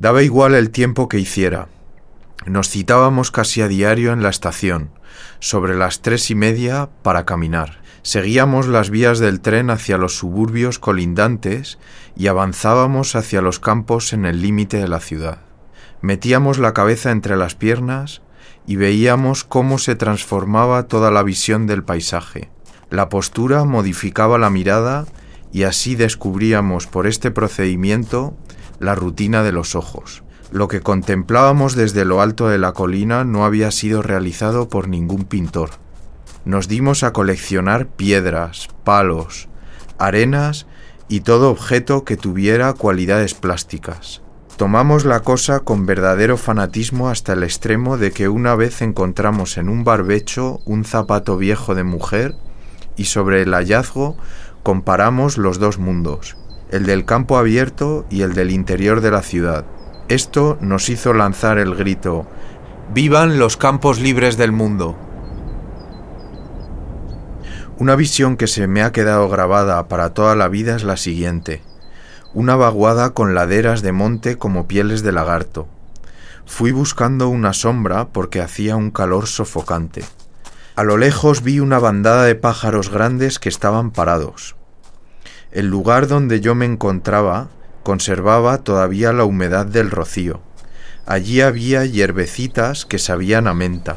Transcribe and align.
Daba 0.00 0.22
igual 0.22 0.54
el 0.54 0.70
tiempo 0.70 1.10
que 1.10 1.18
hiciera. 1.18 1.68
Nos 2.46 2.70
citábamos 2.70 3.30
casi 3.30 3.60
a 3.60 3.68
diario 3.68 4.14
en 4.14 4.22
la 4.22 4.30
estación, 4.30 4.88
sobre 5.40 5.76
las 5.76 6.00
tres 6.00 6.30
y 6.30 6.34
media, 6.34 6.88
para 7.02 7.26
caminar. 7.26 7.82
Seguíamos 8.00 8.66
las 8.66 8.88
vías 8.88 9.18
del 9.18 9.42
tren 9.42 9.68
hacia 9.68 9.98
los 9.98 10.16
suburbios 10.16 10.78
colindantes 10.78 11.78
y 12.16 12.28
avanzábamos 12.28 13.14
hacia 13.14 13.42
los 13.42 13.60
campos 13.60 14.14
en 14.14 14.24
el 14.24 14.40
límite 14.40 14.78
de 14.78 14.88
la 14.88 15.00
ciudad. 15.00 15.40
Metíamos 16.00 16.56
la 16.56 16.72
cabeza 16.72 17.10
entre 17.10 17.36
las 17.36 17.54
piernas 17.54 18.22
y 18.66 18.76
veíamos 18.76 19.44
cómo 19.44 19.76
se 19.76 19.96
transformaba 19.96 20.84
toda 20.84 21.10
la 21.10 21.22
visión 21.22 21.66
del 21.66 21.84
paisaje. 21.84 22.48
La 22.88 23.10
postura 23.10 23.64
modificaba 23.66 24.38
la 24.38 24.48
mirada 24.48 25.04
y 25.52 25.64
así 25.64 25.94
descubríamos 25.94 26.86
por 26.86 27.06
este 27.06 27.30
procedimiento 27.30 28.34
la 28.80 28.96
rutina 28.96 29.44
de 29.44 29.52
los 29.52 29.76
ojos. 29.76 30.24
Lo 30.50 30.66
que 30.66 30.80
contemplábamos 30.80 31.76
desde 31.76 32.04
lo 32.04 32.20
alto 32.20 32.48
de 32.48 32.58
la 32.58 32.72
colina 32.72 33.22
no 33.22 33.44
había 33.44 33.70
sido 33.70 34.02
realizado 34.02 34.68
por 34.68 34.88
ningún 34.88 35.24
pintor. 35.24 35.70
Nos 36.44 36.66
dimos 36.66 37.04
a 37.04 37.12
coleccionar 37.12 37.86
piedras, 37.86 38.68
palos, 38.82 39.48
arenas 39.98 40.66
y 41.08 41.20
todo 41.20 41.50
objeto 41.50 42.04
que 42.04 42.16
tuviera 42.16 42.72
cualidades 42.72 43.34
plásticas. 43.34 44.22
Tomamos 44.56 45.04
la 45.04 45.20
cosa 45.20 45.60
con 45.60 45.86
verdadero 45.86 46.36
fanatismo 46.36 47.08
hasta 47.08 47.34
el 47.34 47.42
extremo 47.44 47.96
de 47.96 48.10
que 48.10 48.28
una 48.28 48.54
vez 48.56 48.82
encontramos 48.82 49.56
en 49.56 49.68
un 49.68 49.84
barbecho 49.84 50.60
un 50.64 50.84
zapato 50.84 51.36
viejo 51.36 51.74
de 51.74 51.84
mujer 51.84 52.34
y 52.96 53.04
sobre 53.04 53.42
el 53.42 53.54
hallazgo 53.54 54.16
comparamos 54.62 55.38
los 55.38 55.58
dos 55.58 55.78
mundos, 55.78 56.36
el 56.70 56.86
del 56.86 57.04
campo 57.04 57.38
abierto 57.38 58.06
y 58.10 58.22
el 58.22 58.34
del 58.34 58.50
interior 58.50 59.00
de 59.00 59.10
la 59.10 59.22
ciudad. 59.22 59.64
Esto 60.08 60.58
nos 60.60 60.88
hizo 60.88 61.12
lanzar 61.12 61.58
el 61.58 61.74
grito 61.74 62.26
¡Vivan 62.92 63.38
los 63.38 63.56
campos 63.56 64.00
libres 64.00 64.36
del 64.36 64.52
mundo! 64.52 64.96
Una 67.78 67.96
visión 67.96 68.36
que 68.36 68.46
se 68.46 68.66
me 68.66 68.82
ha 68.82 68.92
quedado 68.92 69.28
grabada 69.28 69.88
para 69.88 70.12
toda 70.12 70.36
la 70.36 70.48
vida 70.48 70.76
es 70.76 70.84
la 70.84 70.96
siguiente 70.96 71.62
una 72.32 72.54
vaguada 72.54 73.10
con 73.10 73.34
laderas 73.34 73.82
de 73.82 73.92
monte 73.92 74.38
como 74.38 74.68
pieles 74.68 75.02
de 75.02 75.12
lagarto. 75.12 75.66
Fui 76.46 76.70
buscando 76.70 77.28
una 77.28 77.52
sombra 77.52 78.08
porque 78.08 78.40
hacía 78.40 78.76
un 78.76 78.90
calor 78.90 79.26
sofocante. 79.26 80.04
A 80.76 80.84
lo 80.84 80.96
lejos 80.96 81.42
vi 81.42 81.60
una 81.60 81.78
bandada 81.78 82.24
de 82.24 82.36
pájaros 82.36 82.90
grandes 82.90 83.38
que 83.38 83.48
estaban 83.48 83.90
parados. 83.90 84.56
El 85.52 85.66
lugar 85.66 86.06
donde 86.06 86.40
yo 86.40 86.54
me 86.54 86.64
encontraba 86.64 87.48
conservaba 87.82 88.58
todavía 88.58 89.12
la 89.12 89.24
humedad 89.24 89.66
del 89.66 89.90
rocío. 89.90 90.40
Allí 91.06 91.40
había 91.40 91.84
hierbecitas 91.84 92.84
que 92.84 92.98
sabían 92.98 93.48
a 93.48 93.54
menta. 93.54 93.96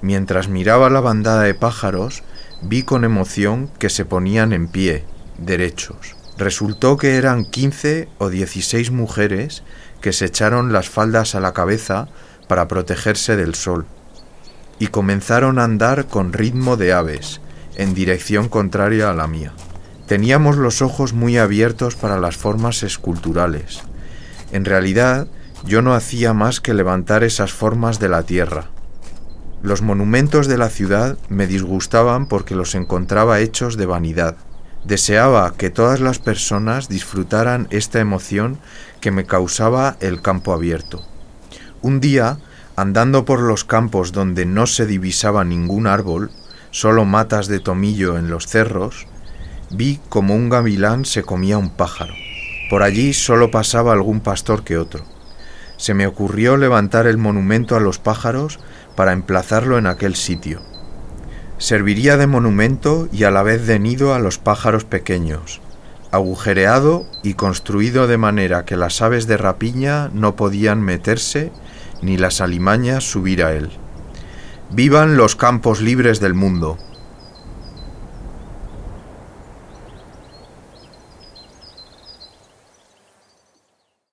Mientras 0.00 0.48
miraba 0.48 0.88
la 0.88 1.00
bandada 1.00 1.42
de 1.42 1.54
pájaros, 1.54 2.22
vi 2.62 2.84
con 2.84 3.04
emoción 3.04 3.68
que 3.78 3.90
se 3.90 4.06
ponían 4.06 4.54
en 4.54 4.68
pie, 4.68 5.04
derechos. 5.36 6.16
Resultó 6.38 6.96
que 6.96 7.16
eran 7.16 7.44
quince 7.44 8.08
o 8.16 8.30
dieciséis 8.30 8.90
mujeres 8.90 9.64
que 10.00 10.14
se 10.14 10.26
echaron 10.26 10.72
las 10.72 10.88
faldas 10.88 11.34
a 11.34 11.40
la 11.40 11.52
cabeza 11.52 12.08
para 12.46 12.66
protegerse 12.66 13.36
del 13.36 13.54
sol 13.54 13.86
y 14.78 14.86
comenzaron 14.86 15.58
a 15.58 15.64
andar 15.64 16.06
con 16.06 16.32
ritmo 16.32 16.76
de 16.76 16.92
aves, 16.92 17.40
en 17.74 17.94
dirección 17.94 18.48
contraria 18.48 19.10
a 19.10 19.14
la 19.14 19.26
mía. 19.26 19.52
Teníamos 20.08 20.56
los 20.56 20.82
ojos 20.82 21.12
muy 21.12 21.38
abiertos 21.38 21.94
para 21.94 22.18
las 22.18 22.36
formas 22.36 22.82
esculturales. 22.82 23.82
En 24.50 24.64
realidad, 24.64 25.28
yo 25.64 25.82
no 25.82 25.94
hacía 25.94 26.34
más 26.34 26.60
que 26.60 26.74
levantar 26.74 27.22
esas 27.22 27.52
formas 27.52 28.00
de 28.00 28.08
la 28.08 28.24
tierra. 28.24 28.70
Los 29.62 29.82
monumentos 29.82 30.48
de 30.48 30.58
la 30.58 30.70
ciudad 30.70 31.16
me 31.28 31.46
disgustaban 31.46 32.26
porque 32.26 32.56
los 32.56 32.74
encontraba 32.74 33.38
hechos 33.38 33.76
de 33.76 33.86
vanidad 33.86 34.36
Deseaba 34.84 35.52
que 35.54 35.70
todas 35.70 36.00
las 36.00 36.18
personas 36.18 36.88
disfrutaran 36.88 37.66
esta 37.70 38.00
emoción 38.00 38.58
que 39.00 39.10
me 39.10 39.26
causaba 39.26 39.96
el 40.00 40.22
campo 40.22 40.52
abierto. 40.52 41.04
Un 41.82 42.00
día, 42.00 42.38
andando 42.76 43.24
por 43.24 43.40
los 43.40 43.64
campos 43.64 44.12
donde 44.12 44.46
no 44.46 44.66
se 44.66 44.86
divisaba 44.86 45.44
ningún 45.44 45.86
árbol, 45.86 46.30
solo 46.70 47.04
matas 47.04 47.48
de 47.48 47.60
tomillo 47.60 48.16
en 48.18 48.30
los 48.30 48.46
cerros, 48.46 49.06
vi 49.70 50.00
como 50.08 50.34
un 50.34 50.48
gavilán 50.48 51.04
se 51.04 51.22
comía 51.22 51.58
un 51.58 51.70
pájaro. 51.70 52.14
Por 52.70 52.82
allí 52.82 53.12
solo 53.12 53.50
pasaba 53.50 53.92
algún 53.92 54.20
pastor 54.20 54.64
que 54.64 54.78
otro. 54.78 55.04
Se 55.76 55.94
me 55.94 56.06
ocurrió 56.06 56.56
levantar 56.56 57.06
el 57.06 57.18
monumento 57.18 57.76
a 57.76 57.80
los 57.80 57.98
pájaros 57.98 58.58
para 58.96 59.12
emplazarlo 59.12 59.78
en 59.78 59.86
aquel 59.86 60.16
sitio. 60.16 60.60
Serviría 61.58 62.16
de 62.16 62.26
monumento 62.26 63.08
y 63.12 63.24
a 63.24 63.30
la 63.30 63.42
vez 63.42 63.66
de 63.66 63.78
nido 63.78 64.14
a 64.14 64.18
los 64.18 64.38
pájaros 64.38 64.84
pequeños, 64.84 65.60
agujereado 66.10 67.06
y 67.22 67.34
construido 67.34 68.06
de 68.06 68.18
manera 68.18 68.64
que 68.64 68.76
las 68.76 69.02
aves 69.02 69.26
de 69.26 69.36
rapiña 69.36 70.10
no 70.12 70.36
podían 70.36 70.82
meterse 70.82 71.52
ni 72.02 72.16
las 72.16 72.40
alimañas 72.40 73.04
subir 73.04 73.42
a 73.42 73.54
él. 73.54 73.70
Vivan 74.70 75.16
los 75.16 75.34
campos 75.34 75.80
libres 75.80 76.20
del 76.20 76.34
mundo. 76.34 76.76